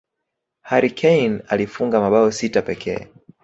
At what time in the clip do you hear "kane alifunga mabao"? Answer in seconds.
0.99-2.31